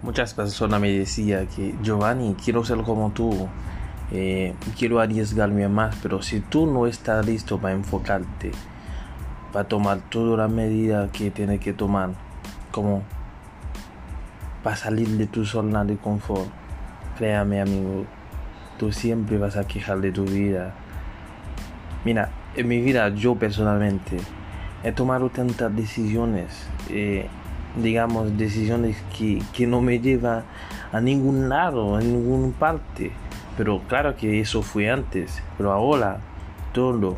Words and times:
Muchas 0.00 0.32
personas 0.32 0.80
me 0.80 0.92
decían 0.92 1.48
que 1.48 1.74
Giovanni, 1.82 2.34
quiero 2.34 2.64
ser 2.64 2.78
como 2.82 3.10
tú, 3.10 3.48
eh, 4.12 4.54
quiero 4.78 5.00
arriesgarme 5.00 5.66
más, 5.68 5.96
pero 6.00 6.22
si 6.22 6.38
tú 6.38 6.66
no 6.66 6.86
estás 6.86 7.26
listo 7.26 7.58
para 7.58 7.74
enfocarte, 7.74 8.52
para 9.52 9.66
tomar 9.66 9.98
todas 10.08 10.38
las 10.38 10.50
medidas 10.50 11.10
que 11.10 11.32
tienes 11.32 11.58
que 11.58 11.72
tomar, 11.72 12.10
como 12.70 13.02
para 14.62 14.76
salir 14.76 15.08
de 15.08 15.26
tu 15.26 15.44
zona 15.44 15.84
de 15.84 15.96
confort, 15.96 16.48
créame 17.16 17.60
amigo, 17.60 18.06
tú 18.78 18.92
siempre 18.92 19.36
vas 19.36 19.56
a 19.56 19.66
quejar 19.66 20.00
de 20.00 20.12
tu 20.12 20.24
vida. 20.24 20.74
Mira, 22.04 22.30
en 22.54 22.68
mi 22.68 22.80
vida 22.80 23.08
yo 23.08 23.34
personalmente 23.34 24.18
he 24.84 24.92
tomado 24.92 25.28
tantas 25.28 25.74
decisiones. 25.74 26.68
Eh, 26.88 27.26
digamos, 27.82 28.36
decisiones 28.36 28.96
que, 29.16 29.42
que 29.52 29.66
no 29.66 29.80
me 29.80 29.98
llevan 29.98 30.44
a 30.92 31.00
ningún 31.00 31.48
lado, 31.48 31.96
a 31.96 32.00
ninguna 32.00 32.52
parte. 32.58 33.12
Pero 33.56 33.82
claro 33.88 34.16
que 34.16 34.40
eso 34.40 34.62
fue 34.62 34.90
antes, 34.90 35.42
pero 35.56 35.72
ahora 35.72 36.18
todo 36.72 37.16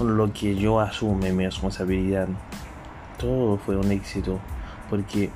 lo 0.00 0.32
que 0.32 0.54
yo 0.56 0.80
asume 0.80 1.32
mi 1.32 1.44
responsabilidad, 1.44 2.28
todo 3.18 3.58
fue 3.58 3.76
un 3.76 3.92
éxito, 3.92 4.38
porque 4.88 5.30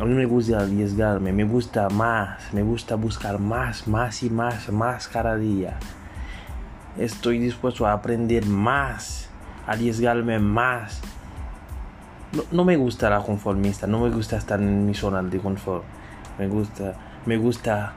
a 0.00 0.04
mí 0.04 0.14
me 0.14 0.24
gusta 0.24 0.60
arriesgarme, 0.60 1.32
me 1.32 1.44
gusta 1.44 1.88
más, 1.90 2.52
me 2.54 2.62
gusta 2.62 2.94
buscar 2.94 3.38
más, 3.38 3.86
más 3.86 4.22
y 4.22 4.30
más, 4.30 4.70
más 4.70 5.08
cada 5.08 5.36
día. 5.36 5.78
Estoy 6.98 7.38
dispuesto 7.38 7.86
a 7.86 7.92
aprender 7.92 8.46
más, 8.46 9.28
arriesgarme 9.66 10.38
más, 10.38 11.02
no, 12.50 12.64
me 12.64 12.76
gusta 12.76 13.10
la 13.10 13.20
conformista, 13.20 13.86
no 13.86 14.00
me 14.00 14.10
gusta 14.10 14.36
estar 14.36 14.60
en 14.60 14.86
mi 14.86 14.94
zona 14.94 15.22
de 15.22 15.38
confort. 15.38 15.84
Me 16.38 16.48
gusta, 16.48 16.94
me 17.26 17.36
gusta 17.36 17.92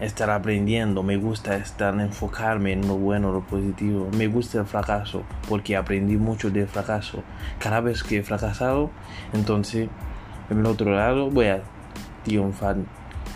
estar 0.00 0.30
aprendiendo, 0.30 1.02
me 1.02 1.16
gusta 1.16 1.56
estar 1.56 1.98
enfocarme 2.00 2.72
en 2.72 2.86
lo 2.86 2.96
bueno, 2.96 3.32
lo 3.32 3.40
positivo. 3.42 4.08
Me 4.16 4.26
gusta 4.26 4.60
el 4.60 4.66
fracaso 4.66 5.22
porque 5.48 5.76
aprendí 5.76 6.16
mucho 6.16 6.50
del 6.50 6.66
fracaso. 6.66 7.22
Cada 7.58 7.80
vez 7.80 8.02
que 8.02 8.18
he 8.18 8.22
fracasado, 8.22 8.90
entonces 9.32 9.88
en 10.48 10.58
el 10.58 10.66
otro 10.66 10.94
lado 10.94 11.30
voy 11.30 11.46
a 11.46 11.62
triunfar 12.24 12.76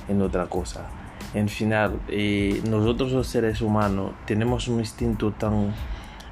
en 0.08 0.22
otra 0.22 0.46
cosa. 0.46 0.86
En 1.34 1.48
final, 1.48 1.98
eh, 2.08 2.62
nosotros 2.68 3.12
los 3.12 3.26
seres 3.26 3.60
humanos 3.60 4.12
tenemos 4.26 4.68
un 4.68 4.80
instinto 4.80 5.32
tan 5.32 5.72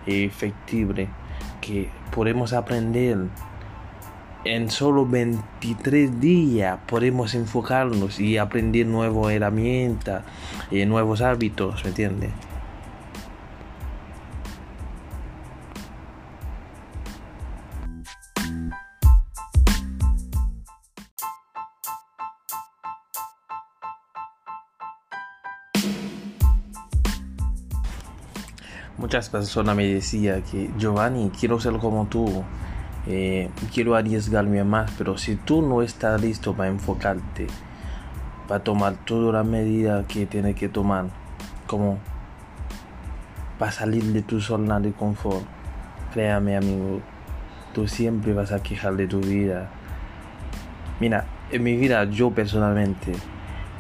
eh, 0.07 0.31
que 1.61 1.91
podemos 2.15 2.53
aprender 2.53 3.19
en 4.45 4.71
solo 4.71 5.07
23 5.07 6.21
días 6.21 6.79
podemos 6.87 7.35
enfocarnos 7.35 8.21
y 8.21 8.39
aprender 8.39 8.87
nuevas 8.87 9.33
herramientas, 9.33 10.25
y 10.71 10.85
nuevos 10.87 11.21
hábitos, 11.21 11.83
¿me 11.85 11.91
entiendes? 11.91 12.31
Muchas 28.97 29.31
personas 29.31 29.75
me 29.75 29.87
decían 29.87 30.43
que 30.43 30.71
Giovanni, 30.79 31.31
quiero 31.31 31.59
ser 31.59 31.73
como 31.79 32.07
tú. 32.07 32.45
Eh, 33.13 33.51
quiero 33.75 33.97
arriesgarme 33.97 34.63
más, 34.63 34.93
pero 34.97 35.19
si 35.19 35.35
tú 35.35 35.63
no 35.63 35.83
estás 35.83 36.23
listo 36.23 36.55
para 36.55 36.71
enfocarte, 36.71 37.49
para 38.47 38.63
tomar 38.63 38.95
todas 39.05 39.35
las 39.35 39.45
medidas 39.45 40.07
que 40.07 40.27
tienes 40.27 40.55
que 40.55 40.69
tomar, 40.69 41.07
como 41.67 41.99
para 43.59 43.73
salir 43.73 44.05
de 44.05 44.23
tu 44.23 44.41
zona 44.41 44.79
de 44.79 44.93
confort, 44.93 45.43
créame 46.15 46.57
amigo, 46.57 47.01
tú 47.75 47.89
siempre 47.89 48.33
vas 48.33 48.53
a 48.53 48.63
quejar 48.63 48.95
de 48.95 49.09
tu 49.09 49.19
vida. 49.19 49.69
Mira, 51.01 51.25
en 51.51 51.65
mi 51.65 51.77
vida 51.77 52.05
yo 52.05 52.31
personalmente 52.31 53.11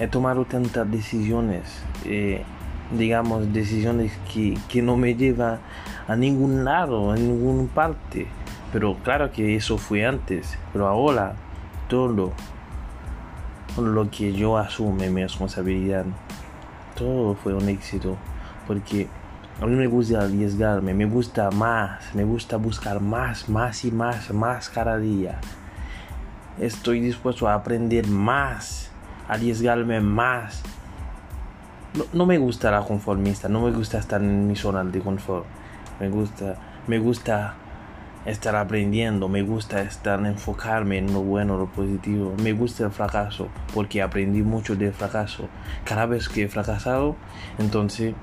he 0.01 0.09
tomado 0.09 0.45
tantas 0.45 0.91
decisiones, 0.91 1.85
eh, 2.05 2.43
digamos, 2.99 3.53
decisiones 3.53 4.11
que, 4.35 4.59
que 4.69 4.83
no 4.83 4.97
me 4.97 5.15
llevan 5.15 5.61
a 6.09 6.17
ningún 6.17 6.65
lado, 6.65 7.13
a 7.13 7.15
ninguna 7.15 7.69
parte 7.73 8.27
pero 8.73 8.97
claro 9.03 9.33
que 9.33 9.57
eso 9.57 9.79
fue 9.79 10.07
antes, 10.07 10.57
pero 10.73 10.87
ahora 10.87 11.35
todo 11.89 12.33
lo 13.77 14.11
que 14.11 14.33
yo 14.33 14.57
asume 14.57 15.11
mi 15.11 15.23
responsabilidad, 15.23 16.05
todo 16.95 17.35
fue 17.35 17.55
un 17.55 17.69
éxito, 17.69 18.17
porque 18.67 19.09
a 19.61 19.67
mí 19.67 19.75
me 19.75 19.89
gusta 19.89 20.21
arriesgarme, 20.21 20.95
me 20.95 21.05
gusta 21.05 21.51
más, 21.51 22.15
me 22.15 22.25
gusta 22.25 22.57
buscar 22.57 23.01
más, 23.01 23.49
más 23.49 23.85
y 23.85 23.91
más, 23.91 24.33
más 24.33 24.69
cada 24.69 24.97
día. 24.99 25.41
Estoy 26.59 27.01
dispuesto 27.01 27.49
a 27.49 27.55
aprender 27.55 28.07
más, 28.07 28.91
arriesgarme 29.29 30.01
más. 30.01 30.63
No, 31.95 32.05
no 32.13 32.27
me 32.27 32.39
gusta 32.39 32.71
la 32.71 32.83
conformista, 32.83 33.49
no 33.49 33.63
me 33.63 33.73
gusta 33.73 33.99
estar 33.99 34.23
en 34.23 34.47
mi 34.47 34.55
zona 34.55 34.85
de 34.85 35.01
confort. 35.01 35.45
Me 35.99 36.09
gusta, 36.09 36.55
me 36.87 36.99
gusta 36.99 37.55
estar 38.27 38.55
aprendiendo, 38.57 39.29
me 39.29 39.43
gusta 39.43 39.81
estar 39.83 40.25
enfocarme 40.27 40.99
en 40.99 41.13
lo 41.13 41.23
bueno, 41.23 41.57
lo 41.57 41.67
positivo. 41.67 42.35
Me 42.43 42.53
gusta 42.53 42.85
el 42.85 42.91
fracaso 42.91 43.49
porque 43.75 44.03
aprendí 44.03 44.43
mucho 44.43 44.77
del 44.77 44.93
fracaso. 44.93 45.49
Cada 45.85 46.07
vez 46.07 46.29
que 46.29 46.45
he 46.45 46.49
fracasado, 46.49 47.17
entonces 47.59 48.15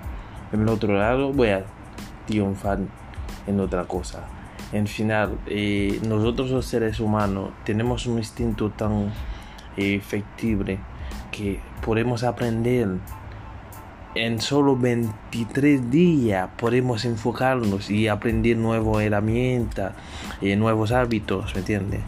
en 0.51 0.61
el 0.61 0.69
otro 0.69 0.93
lado 0.93 1.33
voy 1.33 1.49
a 1.49 1.65
triunfar 2.25 2.79
en 3.47 3.59
otra 3.59 3.85
cosa. 3.85 4.23
En 4.73 4.85
final, 4.85 5.37
eh, 5.47 5.99
nosotros 6.07 6.51
los 6.51 6.65
seres 6.65 6.99
humanos 6.99 7.51
tenemos 7.63 8.05
un 8.05 8.17
instinto 8.17 8.69
tan 8.69 9.13
eh, 9.77 10.01
que 11.31 11.59
podemos 11.85 12.23
aprender 12.23 12.89
en 14.17 14.41
solo 14.41 14.75
23 14.75 15.91
días 15.91 16.49
podemos 16.57 17.05
enfocarnos 17.05 17.89
y 17.89 18.07
aprender 18.07 18.57
nuevas 18.57 19.03
herramientas, 19.03 19.93
y 20.41 20.55
nuevos 20.55 20.91
hábitos, 20.91 21.53
¿me 21.53 21.59
entiendes? 21.59 22.01